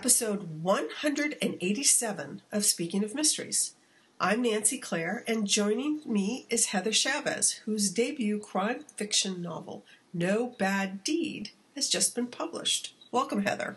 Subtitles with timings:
[0.00, 3.74] episode 187 of Speaking of Mysteries.
[4.18, 9.84] I'm Nancy Clare, and joining me is Heather Chavez, whose debut crime fiction novel,
[10.14, 12.94] No Bad Deed, has just been published.
[13.12, 13.76] Welcome, Heather.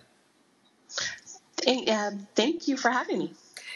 [1.57, 3.33] Thank, uh, thank you for having me.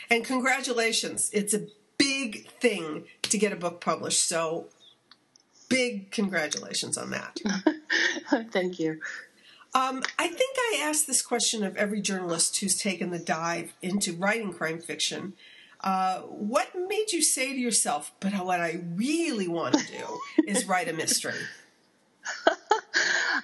[0.10, 1.30] And congratulations.
[1.34, 1.68] It's a
[1.98, 4.68] big thing to get a book published, so
[5.68, 7.42] big congratulations on that.
[8.52, 9.02] thank you.
[9.78, 14.12] Um, I think I asked this question of every journalist who's taken the dive into
[14.12, 15.34] writing crime fiction.
[15.82, 20.66] Uh, what made you say to yourself, but what I really want to do is
[20.66, 21.36] write a mystery?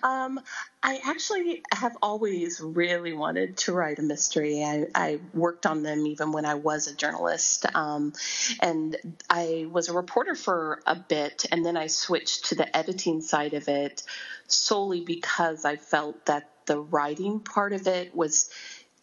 [0.04, 0.40] Um,
[0.84, 4.64] I actually have always really wanted to write a mystery.
[4.64, 7.66] I, I worked on them even when I was a journalist.
[7.74, 8.14] Um,
[8.62, 8.98] and
[9.30, 13.54] I was a reporter for a bit, and then I switched to the editing side
[13.54, 14.04] of it
[14.48, 18.50] solely because I felt that the writing part of it was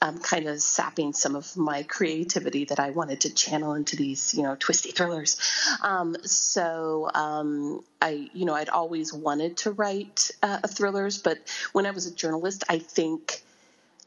[0.02, 4.34] um, kind of sapping some of my creativity that I wanted to channel into these,
[4.34, 5.38] you know, twisty thrillers.
[5.82, 11.38] Um, so um, I, you know, I'd always wanted to write uh, thrillers, but
[11.72, 13.42] when I was a journalist, I think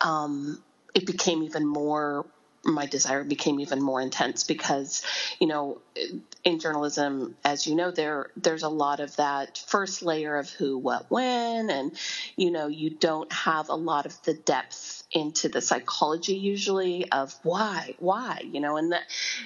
[0.02, 0.62] um,
[0.96, 2.26] it became even more
[2.66, 5.04] my desire became even more intense because
[5.40, 5.82] you know
[6.44, 10.78] in journalism as you know there there's a lot of that first layer of who
[10.78, 11.92] what when and
[12.38, 17.34] you know you don't have a lot of the depth into the psychology usually of
[17.44, 19.04] why why you know and that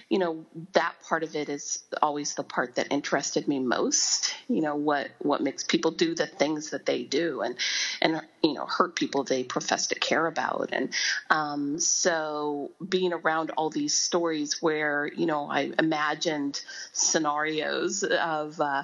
[0.10, 4.62] you know that part of it is always the part that interested me most you
[4.62, 7.56] know what what makes people do the things that they do and
[8.02, 10.70] and you know hurt people they profess to care about.
[10.72, 10.90] And
[11.30, 16.62] um, so being around all these stories where you know I imagined
[16.94, 18.84] scenarios of uh,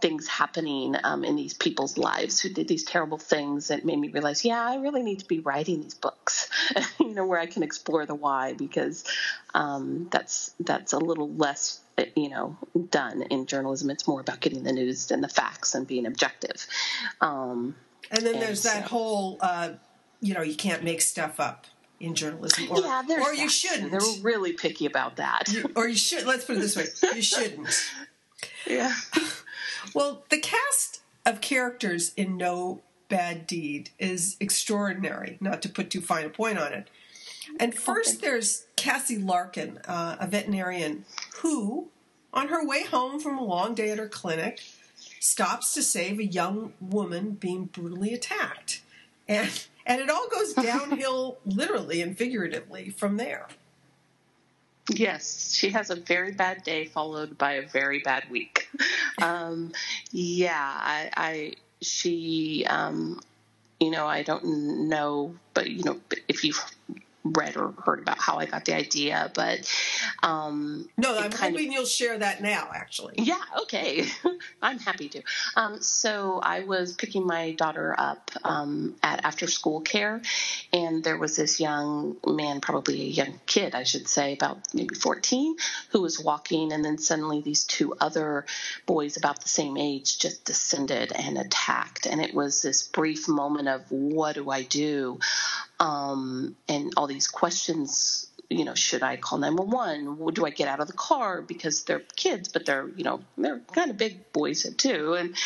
[0.00, 4.08] things happening um, in these people's lives who did these terrible things that made me
[4.08, 6.48] realize, yeah, I really need to be writing these books,
[7.00, 9.04] you know, where I can explore the why because
[9.54, 11.80] um, that's that's a little less,
[12.16, 12.56] you know,
[12.90, 13.90] done in journalism.
[13.90, 16.66] It's more about getting the news and the facts and being objective.
[17.20, 17.74] Um,
[18.10, 19.70] and then and there's that whole, uh,
[20.20, 21.66] you know, you can't make stuff up
[22.00, 23.90] in journalism, or, yeah, or you shouldn't.
[23.90, 25.52] They're really picky about that.
[25.52, 26.26] You, or you should.
[26.26, 27.68] Let's put it this way: you shouldn't.
[28.66, 28.94] Yeah.
[29.94, 36.00] Well, the cast of characters in No Bad Deed is extraordinary, not to put too
[36.00, 36.88] fine a point on it.
[37.58, 41.04] And first, there's Cassie Larkin, uh, a veterinarian
[41.38, 41.88] who,
[42.32, 44.60] on her way home from a long day at her clinic,
[45.18, 48.82] stops to save a young woman being brutally attacked.
[49.26, 49.50] And,
[49.84, 53.48] and it all goes downhill, literally and figuratively, from there.
[54.92, 58.68] Yes, she has a very bad day followed by a very bad week.
[59.22, 59.72] um,
[60.10, 63.20] yeah, I, I she, um,
[63.80, 66.60] you know, I don't know, but you know, if you've
[67.24, 69.70] read or heard about how I got the idea, but
[70.22, 72.70] um, no, I'm hoping of, you'll share that now.
[72.74, 74.06] Actually, yeah, okay,
[74.62, 75.22] I'm happy to.
[75.56, 80.22] Um, so I was picking my daughter up um, at after school care,
[80.72, 84.94] and there was this young man, probably a young kid, I should say, about maybe
[84.94, 85.56] 14,
[85.90, 88.46] who was walking, and then suddenly these two other
[88.86, 93.68] boys about the same age just descended and attacked, and it was this brief moment
[93.68, 95.18] of what do I do?
[95.80, 100.34] Um, and all these questions you know, should I call 911?
[100.34, 103.60] Do I get out of the car because they're kids, but they're, you know, they're
[103.72, 105.14] kind of big boys too.
[105.14, 105.36] And,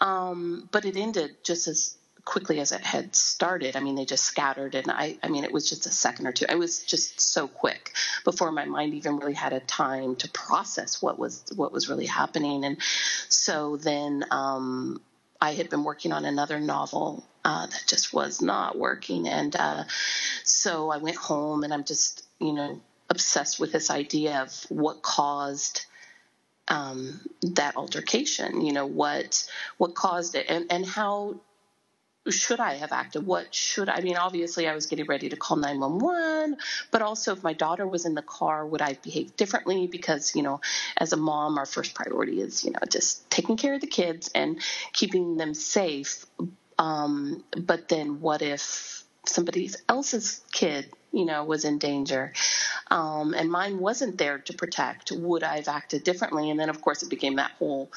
[0.00, 3.74] um, but it ended just as quickly as it had started.
[3.74, 6.32] I mean, they just scattered and I, I mean, it was just a second or
[6.32, 6.46] two.
[6.48, 7.92] It was just so quick
[8.24, 12.06] before my mind even really had a time to process what was, what was really
[12.06, 12.64] happening.
[12.64, 12.78] And
[13.28, 15.00] so then, um,
[15.40, 19.28] I had been working on another novel uh, that just was not working.
[19.28, 19.84] And uh,
[20.42, 25.02] so I went home and I'm just, you know, obsessed with this idea of what
[25.02, 25.84] caused
[26.68, 28.62] um, that altercation.
[28.62, 29.46] You know, what
[29.76, 31.36] what caused it, and and how
[32.30, 33.26] should I have acted?
[33.26, 34.16] What should I mean?
[34.16, 36.56] Obviously, I was getting ready to call 911,
[36.90, 39.86] but also if my daughter was in the car, would I behave differently?
[39.86, 40.60] Because, you know,
[40.96, 44.30] as a mom, our first priority is, you know, just taking care of the kids
[44.34, 44.60] and
[44.92, 46.24] keeping them safe.
[46.78, 52.32] Um, but then what if somebody else's kid, you know, was in danger?
[52.90, 55.12] Um, and mine wasn't there to protect.
[55.12, 56.50] Would I have acted differently?
[56.50, 57.90] And then, of course, it became that whole,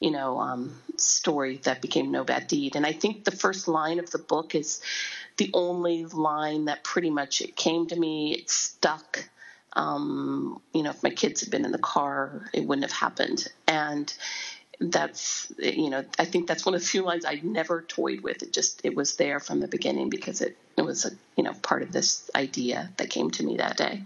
[0.00, 2.76] you know, um, story that became No Bad Deed.
[2.76, 4.80] And I think the first line of the book is
[5.36, 8.34] the only line that pretty much it came to me.
[8.34, 9.28] It stuck.
[9.74, 13.46] Um, you know, if my kids had been in the car, it wouldn't have happened.
[13.68, 14.12] And
[14.80, 18.42] that's you know I think that's one of the few lines I never toyed with.
[18.42, 21.52] It just it was there from the beginning because it it was a you know
[21.62, 24.02] part of this idea that came to me that day.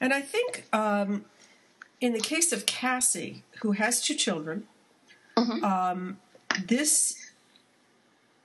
[0.00, 1.24] And I think um,
[2.00, 4.66] in the case of Cassie, who has two children,
[5.36, 5.64] mm-hmm.
[5.64, 6.18] um,
[6.66, 7.30] this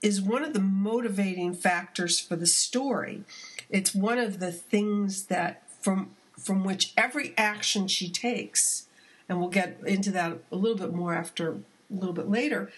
[0.03, 3.23] is one of the motivating factors for the story.
[3.71, 8.86] It's one of the things that from from which every action she takes,
[9.29, 11.57] and we'll get into that a little bit more after a
[11.89, 12.71] little bit later,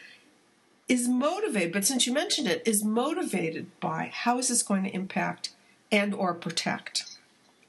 [0.88, 1.72] is motivated.
[1.72, 5.52] But since you mentioned it, is motivated by how is this going to impact
[5.92, 7.18] and or protect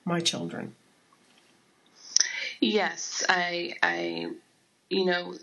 [0.05, 0.75] my children?
[2.61, 4.29] Yes, I, I,
[4.89, 5.35] you know,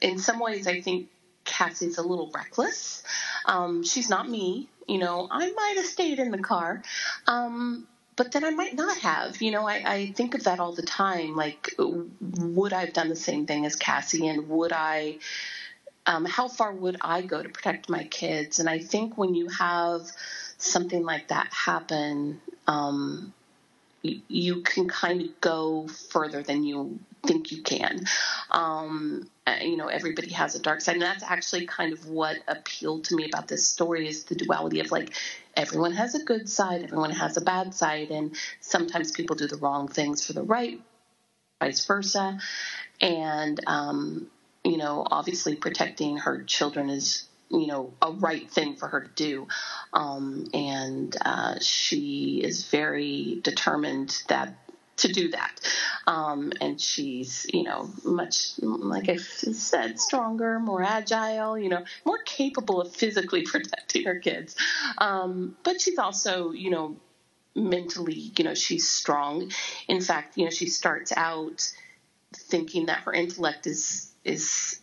[0.00, 1.08] in some ways, I think
[1.44, 3.02] Cassie's a little reckless.
[3.44, 4.68] Um, she's not me.
[4.86, 6.82] You know, I might have stayed in the car.
[7.26, 7.86] Um,
[8.20, 9.40] but then I might not have.
[9.40, 11.34] You know, I, I think of that all the time.
[11.34, 14.28] Like, would I have done the same thing as Cassie?
[14.28, 15.16] And would I,
[16.04, 18.58] um, how far would I go to protect my kids?
[18.58, 20.02] And I think when you have
[20.58, 23.32] something like that happen, um,
[24.02, 28.04] you, you can kind of go further than you think you can.
[28.50, 33.04] Um, you know, everybody has a dark side, and that's actually kind of what appealed
[33.04, 35.14] to me about this story is the duality of like
[35.56, 39.56] everyone has a good side, everyone has a bad side, and sometimes people do the
[39.56, 40.80] wrong things for the right,
[41.60, 42.38] vice versa,
[43.00, 44.30] and um,
[44.64, 49.10] you know, obviously protecting her children is you know a right thing for her to
[49.14, 49.48] do.
[49.92, 54.54] Um, and uh, she is very determined that
[55.00, 55.60] to do that.
[56.06, 62.18] Um, and she's you know much like i said stronger more agile you know more
[62.24, 64.56] capable of physically protecting her kids.
[64.98, 66.96] Um, but she's also you know
[67.54, 69.50] mentally you know she's strong.
[69.88, 71.70] In fact you know she starts out
[72.34, 74.79] thinking that her intellect is is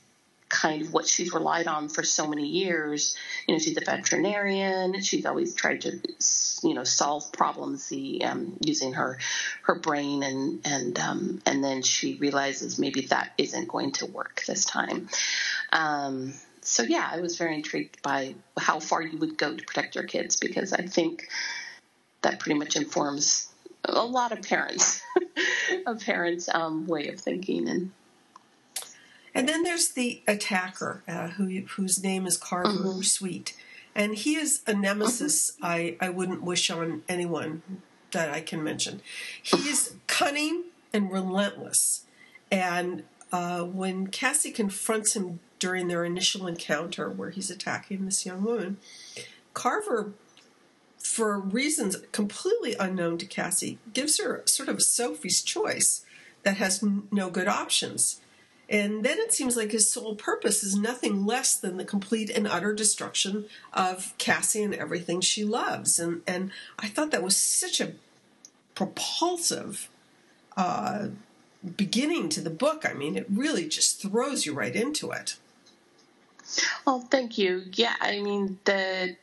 [0.49, 3.15] kind of what she's relied on for so many years.
[3.47, 5.01] You know, she's a veterinarian.
[5.01, 5.99] She's always tried to,
[6.63, 9.19] you know, solve problems the, um, using her
[9.63, 14.43] her brain, and and um, and then she realizes maybe that isn't going to work
[14.47, 15.09] this time.
[15.71, 19.95] Um, so yeah, I was very intrigued by how far you would go to protect
[19.95, 21.29] your kids because I think
[22.21, 23.47] that pretty much informs
[23.85, 25.01] a lot of parents,
[25.85, 27.91] a parents' um, way of thinking and
[29.37, 33.01] and then there's the attacker, uh, who whose name is Carver mm-hmm.
[33.01, 33.55] Sweet,
[33.93, 35.51] and he is a nemesis.
[35.51, 35.65] Mm-hmm.
[35.65, 37.61] I I wouldn't wish on anyone
[38.11, 39.01] that I can mention.
[39.41, 42.05] He is cunning and relentless,
[42.51, 48.43] and uh, when Cassie confronts him during their initial encounter, where he's attacking this young
[48.43, 48.77] woman,
[49.53, 50.13] Carver
[50.97, 56.03] for reasons completely unknown to Cassie, gives her sort of a Sophie's choice
[56.41, 58.19] that has no good options.
[58.69, 62.47] And then it seems like his sole purpose is nothing less than the complete and
[62.47, 65.99] utter destruction of Cassie and everything she loves.
[65.99, 67.93] And and I thought that was such a
[68.75, 69.89] propulsive
[70.57, 71.07] uh,
[71.77, 72.85] beginning to the book.
[72.85, 75.37] I mean, it really just throws you right into it.
[76.85, 77.63] Well, thank you.
[77.73, 79.15] Yeah, I mean the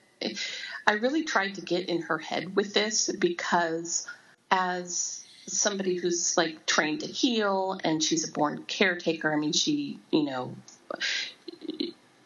[0.87, 4.07] I really tried to get in her head with this because
[4.51, 9.33] as somebody who's like trained to heal and she's a born caretaker.
[9.33, 10.55] I mean, she, you know,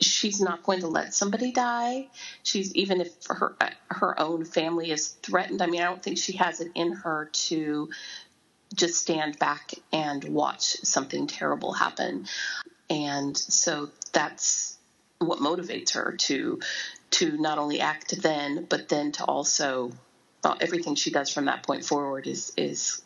[0.00, 2.08] she's not going to let somebody die.
[2.42, 3.56] She's even if her
[3.88, 5.62] her own family is threatened.
[5.62, 7.90] I mean, I don't think she has it in her to
[8.74, 12.26] just stand back and watch something terrible happen.
[12.90, 14.76] And so that's
[15.18, 16.60] what motivates her to
[17.10, 19.90] to not only act then, but then to also
[20.44, 23.02] well, everything she does from that point forward is is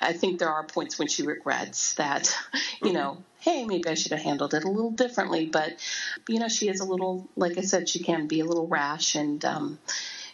[0.00, 2.34] I think there are points when she regrets that,
[2.82, 3.50] you know, mm-hmm.
[3.50, 5.46] hey, maybe I should have handled it a little differently.
[5.46, 5.74] But,
[6.28, 9.14] you know, she is a little, like I said, she can be a little rash
[9.14, 9.78] and, um,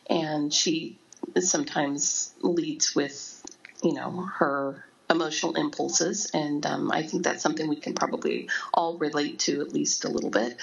[0.09, 0.99] and she
[1.41, 3.43] sometimes leads with,
[3.83, 6.31] you know, her emotional impulses.
[6.33, 10.09] And um, I think that's something we can probably all relate to at least a
[10.09, 10.57] little bit.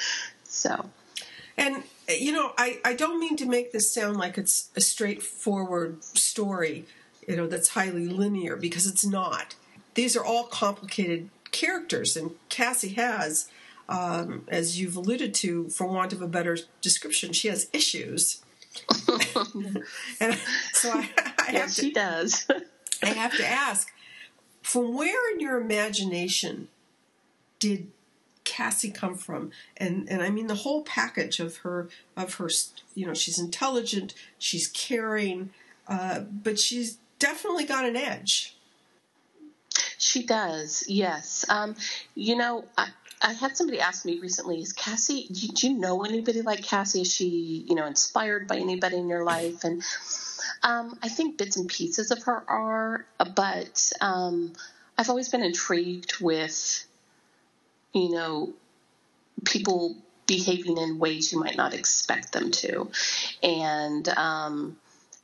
[0.43, 0.89] So.
[1.57, 6.03] And, you know, I, I don't mean to make this sound like it's a straightforward
[6.03, 6.85] story
[7.27, 9.55] you know, that's highly linear because it's not.
[9.93, 13.49] These are all complicated characters, and Cassie has,
[13.89, 18.41] um, as you've alluded to, for want of a better description, she has issues.
[20.19, 20.37] and
[20.73, 21.09] so I,
[21.39, 22.47] I yes, to, she does.
[23.03, 23.91] I have to ask,
[24.61, 26.69] from where in your imagination
[27.59, 27.87] did
[28.43, 29.51] Cassie come from?
[29.77, 32.49] And and I mean the whole package of her of her.
[32.95, 35.51] You know, she's intelligent, she's caring,
[35.87, 38.55] uh, but she's definitely got an edge.
[39.97, 41.45] She does, yes.
[41.47, 41.75] Um,
[42.15, 42.89] you know, I,
[43.21, 47.01] I had somebody ask me recently, is Cassie, do you, know anybody like Cassie?
[47.01, 49.63] Is she, you know, inspired by anybody in your life?
[49.63, 49.83] And
[50.63, 54.53] um, I think bits and pieces of her are, but um,
[54.97, 56.83] I've always been intrigued with,
[57.93, 58.53] you know,
[59.45, 62.89] people behaving in ways you might not expect them to.
[63.43, 64.77] And, um,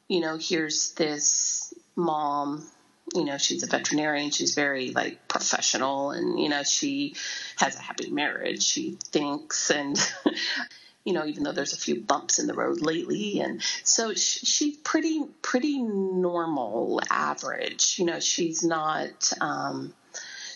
[0.08, 2.66] you know, here's this mom
[3.14, 7.16] you know she's a veterinarian she's very like professional and you know she
[7.58, 9.98] has a happy marriage she thinks and
[11.06, 14.46] you know even though there's a few bumps in the road lately and so she,
[14.46, 19.94] she's pretty pretty normal average you know she's not um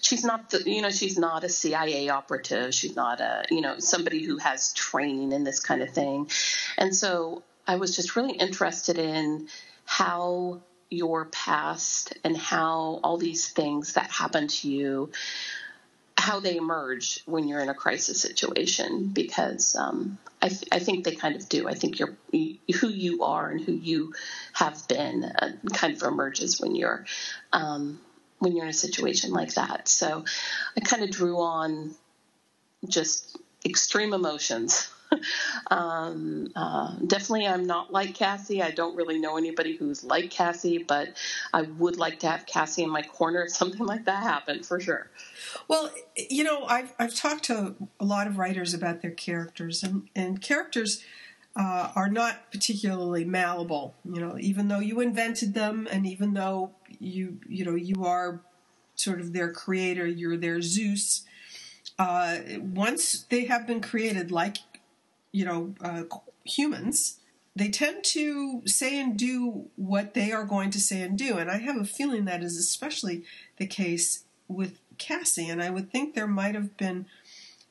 [0.01, 3.79] she's not the you know she's not a CIA operative she's not a you know
[3.79, 6.29] somebody who has training in this kind of thing
[6.77, 9.48] and so I was just really interested in
[9.86, 15.10] how your past and how all these things that happen to you
[16.17, 21.03] how they emerge when you're in a crisis situation because um, I, th- I, think
[21.03, 21.67] they kind of do.
[21.67, 24.13] I think you're who you are and who you
[24.53, 27.05] have been uh, kind of emerges when you're
[27.51, 28.00] um,
[28.38, 29.88] when you're in a situation like that.
[29.88, 30.24] So
[30.77, 31.95] I kind of drew on
[32.88, 34.91] just extreme emotions
[35.71, 38.61] um, uh, definitely, I'm not like Cassie.
[38.61, 41.09] I don't really know anybody who's like Cassie, but
[41.53, 44.79] I would like to have Cassie in my corner if something like that happened for
[44.79, 45.09] sure.
[45.67, 45.91] Well,
[46.29, 50.41] you know, I've I've talked to a lot of writers about their characters, and and
[50.41, 51.03] characters.
[51.53, 54.37] Uh, are not particularly malleable, you know.
[54.39, 58.39] Even though you invented them, and even though you, you know, you are
[58.95, 61.23] sort of their creator, you're their Zeus.
[61.99, 64.57] Uh, once they have been created, like
[65.31, 66.03] you know, uh,
[66.43, 67.19] humans,
[67.55, 71.38] they tend to say and do what they are going to say and do.
[71.38, 73.23] And I have a feeling that is especially
[73.57, 75.50] the case with Cassie.
[75.50, 77.05] And I would think there might have been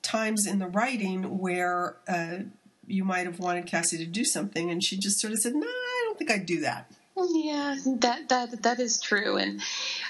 [0.02, 2.38] times in the writing where uh,
[2.86, 5.66] you might have wanted Cassie to do something, and she just sort of said, "No,
[5.66, 9.36] I don't think I'd do that." Yeah, that that that is true.
[9.36, 9.60] And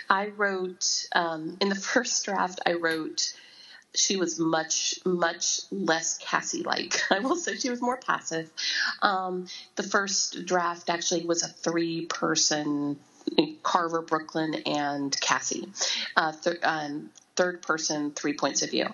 [0.08, 2.60] I wrote um, in the first draft.
[2.66, 3.34] I wrote
[3.94, 7.00] she was much much less Cassie like.
[7.10, 8.50] I will say she was more passive.
[9.02, 12.98] Um, the first draft actually was a three person
[13.62, 15.68] Carver, Brooklyn, and Cassie.
[16.16, 18.86] Uh, th- um, third person, three points of view.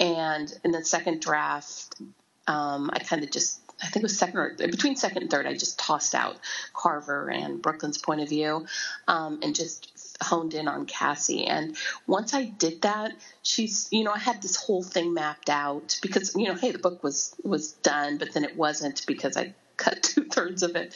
[0.00, 2.00] And in the second draft,
[2.46, 5.46] um, I kind of just I think it was second or between second and third,
[5.46, 6.36] I just tossed out
[6.72, 8.66] Carver and Brooklyn's point of view
[9.08, 11.46] um, and just honed in on Cassie.
[11.46, 11.76] And
[12.06, 13.12] once I did that,
[13.42, 16.78] she's, you know, I had this whole thing mapped out because, you know, hey, the
[16.78, 20.94] book was was done, but then it wasn't because I cut two thirds of it.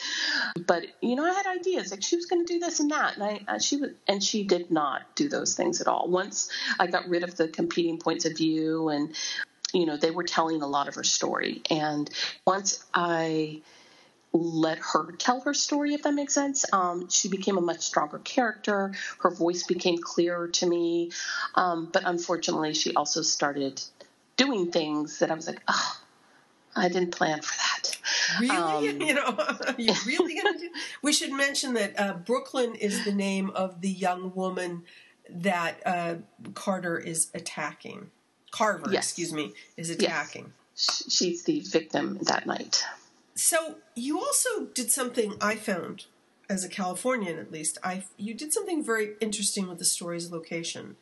[0.67, 3.17] But you know, I had ideas like she was going to do this and that,
[3.17, 6.09] and I uh, she was, and she did not do those things at all.
[6.09, 9.15] Once I got rid of the competing points of view, and
[9.73, 12.09] you know, they were telling a lot of her story, and
[12.47, 13.63] once I
[14.37, 16.65] let her tell her story, if that makes sense.
[16.73, 18.93] Um, she became a much stronger character.
[19.21, 21.13] Her voice became clearer to me.
[21.55, 23.83] Um, but unfortunately, she also started
[24.37, 26.01] doing things that I was like, oh,
[26.75, 27.99] I didn't plan for that.
[28.41, 28.89] Really?
[28.89, 29.37] Um, you know,
[29.79, 30.71] you really gonna do?
[31.03, 34.83] We should mention that uh, Brooklyn is the name of the young woman
[35.31, 36.15] that uh,
[36.55, 38.11] Carter is attacking.
[38.51, 39.05] Carver, yes.
[39.05, 40.53] excuse me, is attacking.
[40.75, 41.05] Yes.
[41.09, 42.85] She's the victim that night.
[43.37, 46.07] So you also did something I found
[46.49, 47.77] as a Californian, at least.
[47.85, 50.97] I you did something very interesting with the story's location.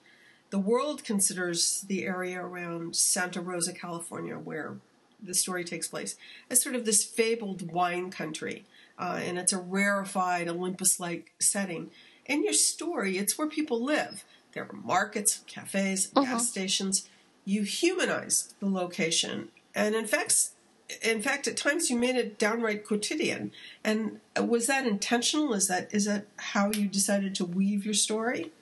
[0.50, 4.78] The world considers the area around Santa Rosa, California, where
[5.22, 6.16] the story takes place,
[6.50, 8.66] as sort of this fabled wine country,
[8.98, 11.90] uh, and it's a rarefied Olympus-like setting.
[12.26, 14.24] In your story, it's where people live.
[14.52, 16.32] There are markets, cafes, uh-huh.
[16.32, 17.08] gas stations.
[17.44, 20.50] You humanize the location, and in fact,
[21.02, 23.52] in fact, at times you made it downright quotidian.
[23.82, 25.54] And was that intentional?
[25.54, 28.52] Is that is that how you decided to weave your story?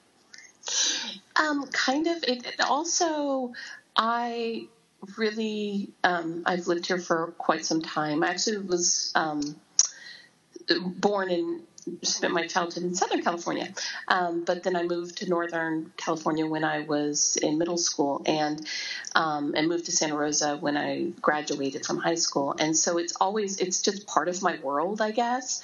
[1.37, 2.23] Um, kind of.
[2.25, 3.53] It, it also,
[3.97, 4.67] I
[5.17, 8.23] really, um, I've lived here for quite some time.
[8.23, 9.57] I actually was um,
[10.97, 11.63] born and
[12.03, 13.73] spent my childhood in Southern California,
[14.07, 18.65] um, but then I moved to Northern California when I was in middle school, and
[19.15, 22.55] um, and moved to Santa Rosa when I graduated from high school.
[22.59, 25.61] And so it's always it's just part of my world, I guess.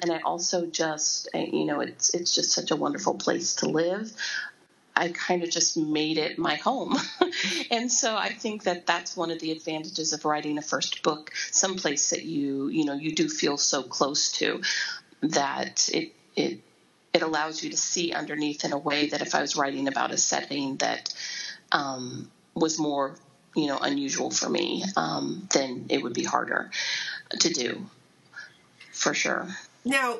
[0.00, 4.12] And I also just you know it's it's just such a wonderful place to live.
[4.94, 6.96] I kind of just made it my home.
[7.70, 11.32] and so I think that that's one of the advantages of writing a first book,
[11.50, 14.62] someplace that you, you know, you do feel so close to
[15.22, 16.60] that it it
[17.12, 20.12] it allows you to see underneath in a way that if I was writing about
[20.12, 21.12] a setting that
[21.70, 23.16] um, was more
[23.54, 26.70] you know, unusual for me, um, then it would be harder
[27.40, 27.86] to do
[28.92, 29.48] for sure.
[29.84, 30.18] Now,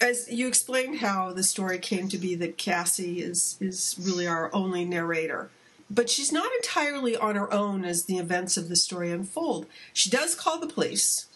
[0.00, 4.54] as you explained how the story came to be that Cassie is is really our
[4.54, 5.50] only narrator,
[5.90, 9.66] but she's not entirely on her own as the events of the story unfold.
[9.92, 11.26] She does call the police,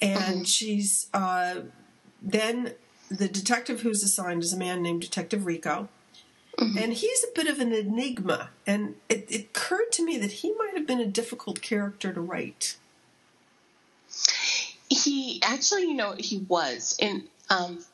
[0.00, 0.42] and mm-hmm.
[0.44, 1.60] she's uh,
[2.22, 2.72] then
[3.10, 5.88] the detective who's assigned is a man named Detective Rico.
[6.58, 6.78] Mm-hmm.
[6.78, 8.50] And he's a bit of an enigma.
[8.66, 12.20] And it, it occurred to me that he might have been a difficult character to
[12.20, 12.76] write.
[14.88, 16.96] He actually, you know, he was.
[17.00, 17.84] And um,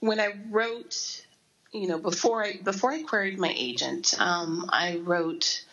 [0.00, 1.24] when I wrote,
[1.72, 5.64] you know, before I before I queried my agent, um, I wrote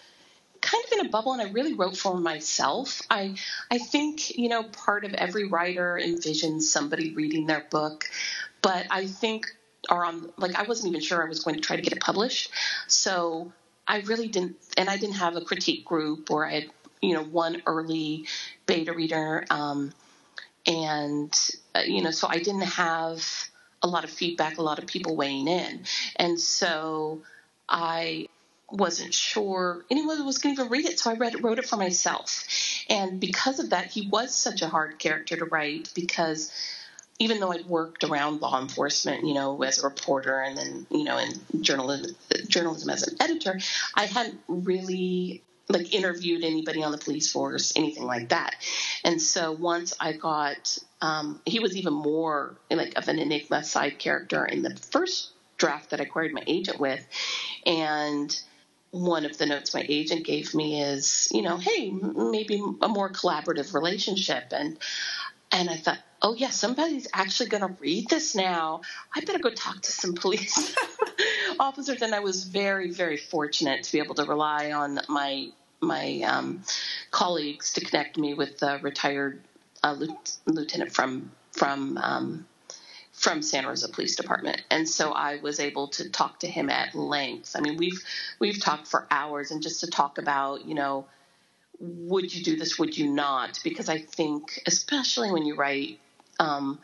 [0.61, 3.01] kind of in a bubble and I really wrote for myself.
[3.09, 3.35] I
[3.69, 8.05] I think, you know, part of every writer envisions somebody reading their book,
[8.61, 9.47] but I think
[9.89, 11.99] are on like I wasn't even sure I was going to try to get it
[11.99, 12.49] published.
[12.87, 13.51] So
[13.87, 16.65] I really didn't and I didn't have a critique group or I had,
[17.01, 18.25] you know, one early
[18.65, 19.93] beta reader um,
[20.65, 21.33] and
[21.75, 23.25] uh, you know, so I didn't have
[23.81, 25.81] a lot of feedback, a lot of people weighing in.
[26.15, 27.21] And so
[27.67, 28.27] I
[28.69, 31.77] wasn't sure anyone was going to even read it, so I read wrote it for
[31.77, 32.45] myself.
[32.89, 36.51] And because of that, he was such a hard character to write because
[37.19, 41.03] even though I'd worked around law enforcement, you know, as a reporter and then, you
[41.03, 42.15] know, in journalism,
[42.47, 43.59] journalism as an editor,
[43.93, 48.55] I hadn't really like interviewed anybody on the police force, anything like that.
[49.03, 53.97] And so once I got, um, he was even more like of an enigma side
[53.97, 57.05] character in the first draft that I queried my agent with,
[57.65, 58.35] and
[58.91, 63.09] one of the notes my agent gave me is, you know, hey, maybe a more
[63.09, 64.45] collaborative relationship.
[64.51, 64.77] And
[65.51, 68.81] and I thought, oh yeah, somebody's actually going to read this now.
[69.13, 70.75] I better go talk to some police
[71.59, 72.01] officers.
[72.01, 75.49] And I was very, very fortunate to be able to rely on my
[75.81, 76.63] my um,
[77.11, 79.41] colleagues to connect me with a retired
[79.83, 79.97] uh,
[80.45, 82.45] lieutenant from from um,
[83.11, 86.95] from Santa Rosa Police Department, and so I was able to talk to him at
[86.95, 87.55] length.
[87.57, 88.01] I mean, we've
[88.39, 91.05] we've talked for hours, and just to talk about, you know,
[91.79, 92.79] would you do this?
[92.79, 93.59] Would you not?
[93.61, 95.99] Because I think, especially when you write,
[96.39, 96.79] um,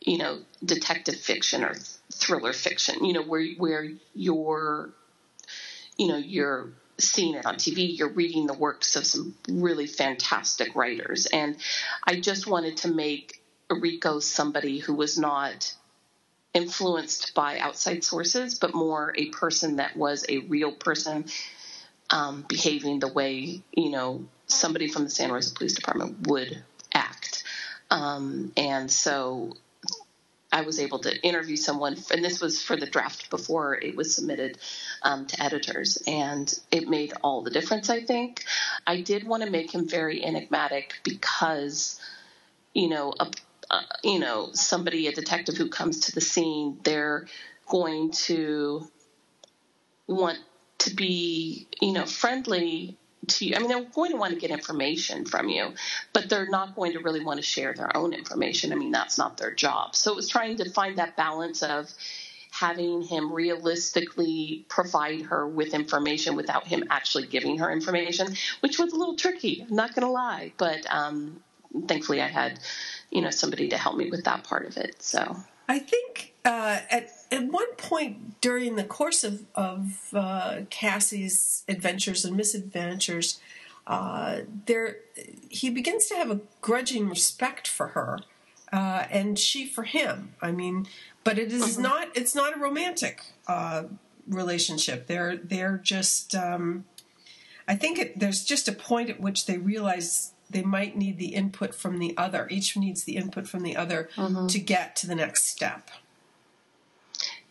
[0.00, 1.74] you know, detective fiction or
[2.12, 4.90] thriller fiction, you know, where where you're,
[5.96, 10.74] you know, you're seeing it on TV, you're reading the works of some really fantastic
[10.74, 11.56] writers, and
[12.06, 15.74] I just wanted to make Rico somebody who was not
[16.52, 21.26] influenced by outside sources, but more a person that was a real person
[22.10, 26.64] um, behaving the way you know somebody from the Santa Rosa Police Department would.
[27.90, 29.56] Um, and so
[30.52, 34.14] I was able to interview someone, and this was for the draft before it was
[34.14, 34.58] submitted
[35.02, 37.88] um, to editors, and it made all the difference.
[37.90, 38.44] I think
[38.86, 42.00] I did want to make him very enigmatic because,
[42.74, 43.30] you know, a
[43.70, 47.26] uh, you know, somebody, a detective who comes to the scene, they're
[47.68, 48.84] going to
[50.08, 50.38] want
[50.78, 52.96] to be, you know, friendly
[53.28, 53.54] to you.
[53.54, 55.74] I mean, they're going to want to get information from you,
[56.12, 58.72] but they're not going to really want to share their own information.
[58.72, 59.94] I mean, that's not their job.
[59.94, 61.90] So it was trying to find that balance of
[62.50, 68.92] having him realistically provide her with information without him actually giving her information, which was
[68.92, 69.64] a little tricky.
[69.68, 71.42] I'm not going to lie, but um,
[71.86, 72.58] thankfully I had
[73.10, 75.02] you know somebody to help me with that part of it.
[75.02, 75.36] So
[75.68, 82.24] I think uh, at at one point during the course of of uh, Cassie's adventures
[82.24, 83.40] and misadventures,
[83.86, 84.96] uh, there
[85.48, 88.20] he begins to have a grudging respect for her,
[88.72, 90.34] uh, and she for him.
[90.40, 90.86] I mean,
[91.24, 91.82] but it is mm-hmm.
[91.82, 93.84] not it's not a romantic uh,
[94.26, 95.06] relationship.
[95.06, 96.34] They're they're just.
[96.34, 96.84] Um,
[97.68, 101.34] I think it, there's just a point at which they realize they might need the
[101.36, 102.48] input from the other.
[102.50, 104.48] Each needs the input from the other mm-hmm.
[104.48, 105.88] to get to the next step.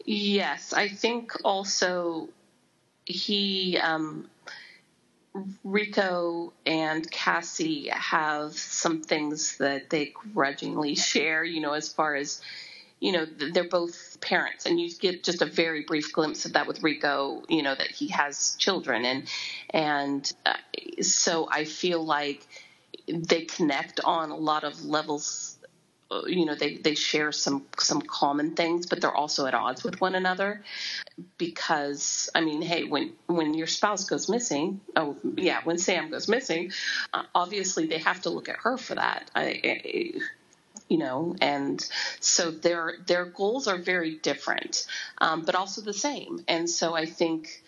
[0.05, 2.29] Yes, I think also
[3.05, 4.29] he, um,
[5.63, 12.41] Rico and Cassie have some things that they grudgingly share, you know, as far as,
[12.99, 16.67] you know, they're both parents, and you get just a very brief glimpse of that
[16.67, 19.27] with Rico, you know, that he has children, and
[19.71, 20.53] and uh,
[21.01, 22.47] so I feel like
[23.07, 25.48] they connect on a lot of levels
[26.25, 30.01] you know they, they share some some common things but they're also at odds with
[30.01, 30.63] one another
[31.37, 36.27] because i mean hey when when your spouse goes missing oh yeah when sam goes
[36.27, 36.71] missing
[37.13, 39.29] uh, obviously they have to look at her for that.
[39.35, 40.11] I, I,
[40.87, 41.87] you know and
[42.19, 44.87] so their their goals are very different
[45.19, 46.43] um, but also the same.
[46.47, 47.61] And so i think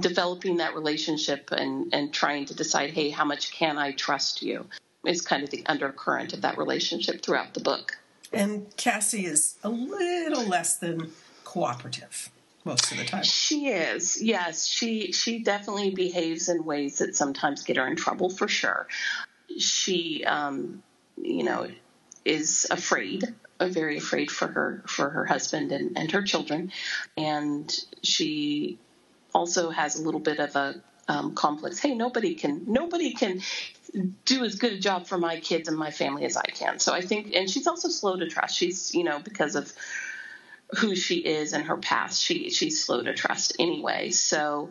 [0.00, 4.66] developing that relationship and, and trying to decide, hey, how much can I trust you
[5.06, 7.98] is kind of the undercurrent of that relationship throughout the book.
[8.32, 11.12] And Cassie is a little less than
[11.44, 12.30] cooperative
[12.64, 13.22] most of the time.
[13.22, 14.66] She is, yes.
[14.66, 18.86] She she definitely behaves in ways that sometimes get her in trouble for sure.
[19.58, 20.82] She, um,
[21.20, 21.68] you know,
[22.24, 23.22] is afraid,
[23.60, 26.72] very afraid for her for her husband and, and her children,
[27.16, 28.78] and she
[29.34, 31.78] also has a little bit of a um, complex.
[31.78, 33.40] Hey, nobody can nobody can
[34.24, 36.78] do as good a job for my kids and my family as I can.
[36.78, 38.56] So I think, and she's also slow to trust.
[38.56, 39.72] She's you know because of
[40.78, 44.10] who she is and her past, she she's slow to trust anyway.
[44.10, 44.70] So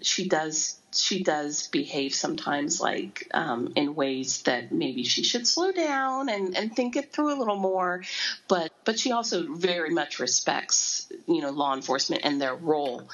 [0.00, 5.72] she does she does behave sometimes like um, in ways that maybe she should slow
[5.72, 8.02] down and, and think it through a little more
[8.48, 13.08] but but she also very much respects you know law enforcement and their role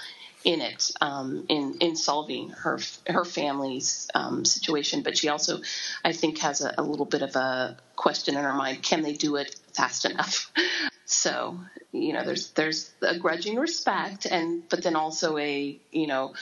[0.48, 5.02] in it um, in in solving her her family's um, situation.
[5.02, 5.60] But she also,
[6.02, 9.12] I think, has a, a, little bit of a question in her mind: Can they
[9.12, 10.50] do it fast enough?
[11.04, 11.60] so
[11.92, 16.32] you know, there's there's a grudging respect, and but then also a you know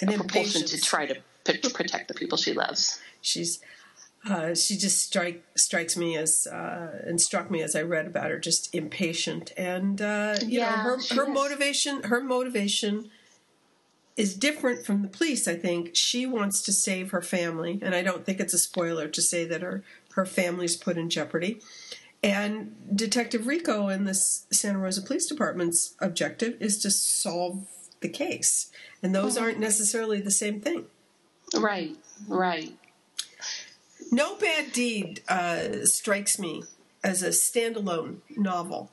[0.00, 3.00] An a propulsion to try to protect the people she loves.
[3.22, 3.60] She's.
[4.28, 8.32] Uh, she just strike strikes me as uh, and struck me as I read about
[8.32, 13.08] her just impatient and uh, you yeah, know her her motivation her motivation
[14.16, 15.94] is different from the police, I think.
[15.94, 19.44] She wants to save her family, and I don't think it's a spoiler to say
[19.44, 19.82] that her,
[20.14, 21.60] her family's put in jeopardy.
[22.22, 27.66] And Detective Rico and the Santa Rosa Police Department's objective is to solve
[28.00, 28.70] the case.
[29.02, 29.42] And those oh.
[29.42, 30.86] aren't necessarily the same thing.
[31.54, 32.72] Right, right.
[34.10, 36.64] No Bad Deed uh, strikes me
[37.04, 38.90] as a standalone novel.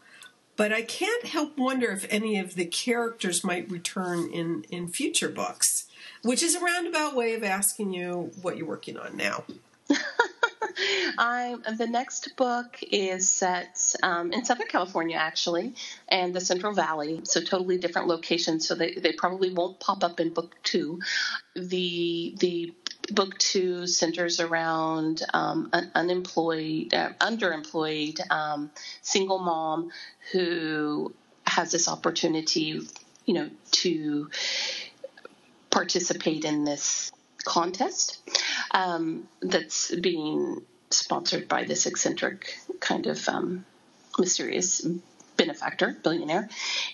[0.63, 5.28] But I can't help wonder if any of the characters might return in, in future
[5.28, 5.88] books,
[6.21, 9.43] which is a roundabout way of asking you what you're working on now.
[11.17, 15.76] I'm, the next book is set um, in Southern California, actually,
[16.08, 18.65] and the Central Valley, so totally different locations.
[18.65, 21.02] So they, they probably won't pop up in book two.
[21.56, 22.73] The the
[23.12, 29.92] book two centers around um, an unemployed, uh, underemployed um, single mom
[30.32, 31.13] who
[31.46, 32.80] has this opportunity,
[33.26, 34.30] you know, to
[35.70, 37.12] participate in this
[37.44, 38.20] contest
[38.72, 43.66] um, that's being sponsored by this eccentric kind of um,
[44.18, 44.86] mysterious
[45.38, 46.50] benefactor, billionaire,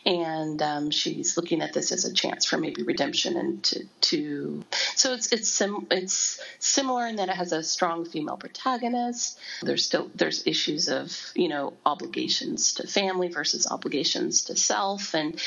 [0.06, 4.64] and um, she's looking at this as a chance for maybe redemption and to, to
[4.96, 9.40] so it's it's sim, it's similar in that it has a strong female protagonist.
[9.62, 15.40] There's still there's issues of you know obligations to family versus obligations to self, and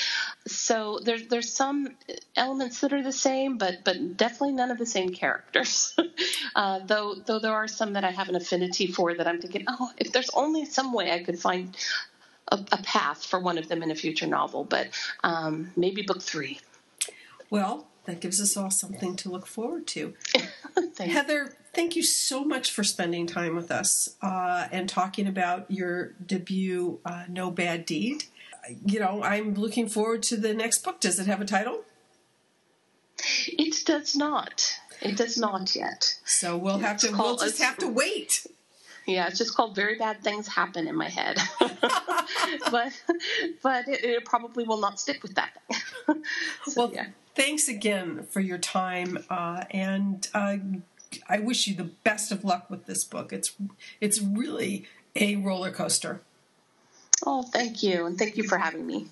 [0.46, 1.96] so there's there's some
[2.37, 5.94] elements that are the same, but but definitely none of the same characters.
[6.57, 9.64] uh, though though there are some that I have an affinity for that I'm thinking,
[9.68, 11.76] oh, if there's only some way I could find
[12.48, 14.88] a, a path for one of them in a future novel, but
[15.24, 16.61] um, maybe book three.
[17.50, 20.14] Well, that gives us all something to look forward to.
[20.98, 26.14] Heather, thank you so much for spending time with us uh, and talking about your
[26.24, 28.24] debut, uh, No Bad Deed.
[28.85, 31.00] You know, I'm looking forward to the next book.
[31.00, 31.83] Does it have a title?
[33.46, 34.78] It does not.
[35.00, 36.18] It does not yet.
[36.24, 37.09] So we'll have to.
[37.09, 38.46] Called, we'll just have to wait.
[39.06, 41.38] Yeah, it's just called "Very Bad Things Happen" in my head.
[42.70, 42.92] but
[43.62, 45.50] but it, it, probably will not stick with that.
[46.06, 46.14] so,
[46.76, 47.06] well, yeah.
[47.34, 50.56] thanks again for your time, uh, and uh,
[51.28, 53.32] I wish you the best of luck with this book.
[53.32, 53.54] It's
[54.00, 54.86] it's really
[55.16, 56.20] a roller coaster.
[57.26, 59.06] Oh, thank you, and thank you for having me.